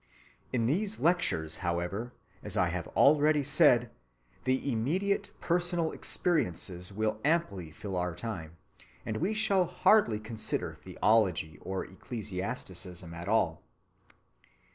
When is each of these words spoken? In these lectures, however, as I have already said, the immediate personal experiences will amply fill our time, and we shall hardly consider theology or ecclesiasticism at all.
In 0.51 0.65
these 0.65 0.99
lectures, 0.99 1.57
however, 1.57 2.11
as 2.41 2.57
I 2.57 2.69
have 2.69 2.87
already 2.97 3.43
said, 3.43 3.91
the 4.45 4.71
immediate 4.71 5.29
personal 5.39 5.91
experiences 5.91 6.91
will 6.91 7.21
amply 7.23 7.69
fill 7.69 7.95
our 7.95 8.15
time, 8.15 8.57
and 9.05 9.17
we 9.17 9.35
shall 9.35 9.65
hardly 9.67 10.19
consider 10.19 10.73
theology 10.83 11.59
or 11.61 11.85
ecclesiasticism 11.85 13.13
at 13.13 13.29
all. 13.29 13.61